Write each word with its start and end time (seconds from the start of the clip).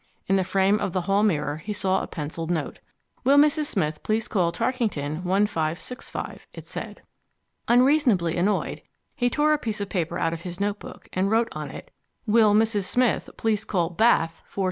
In 0.25 0.35
the 0.35 0.43
frame 0.43 0.79
of 0.79 0.93
the 0.93 1.01
hall 1.01 1.21
mirror 1.21 1.57
he 1.57 1.73
saw 1.73 2.01
a 2.01 2.07
pencilled 2.07 2.49
note: 2.49 2.79
Will 3.23 3.37
Mrs. 3.37 3.65
Smith 3.65 4.01
please 4.01 4.27
call 4.27 4.51
Tarkington 4.51 5.23
1565, 5.23 6.47
it 6.55 6.65
said. 6.65 7.03
Unreasonably 7.67 8.35
annoyed, 8.35 8.81
he 9.15 9.29
tore 9.29 9.53
a 9.53 9.59
piece 9.59 9.79
of 9.79 9.89
paper 9.89 10.17
out 10.17 10.33
of 10.33 10.41
his 10.41 10.59
notebook 10.59 11.07
and 11.13 11.29
wrote 11.29 11.49
on 11.51 11.69
it 11.69 11.91
Will 12.25 12.55
Mrs. 12.55 12.85
Smith 12.85 13.29
please 13.37 13.63
call 13.63 13.91
Bath 13.91 14.41
4200. 14.47 14.59